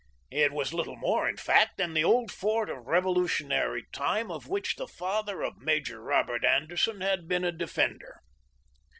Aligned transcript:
It 0.31 0.51
was 0.51 0.73
little 0.73 0.95
more, 0.95 1.29
in 1.29 1.37
fact, 1.37 1.77
than 1.77 1.93
the 1.93 2.03
old 2.03 2.31
fort 2.31 2.71
of 2.71 2.87
Revolutionary 2.87 3.85
time 3.93 4.31
of 4.31 4.47
which 4.47 4.77
the 4.77 4.87
father 4.87 5.43
of 5.43 5.59
Major 5.61 6.01
Robert 6.01 6.43
Anderson 6.43 7.01
had 7.01 7.27
been 7.27 7.43
a 7.43 7.51
defender. 7.51 8.19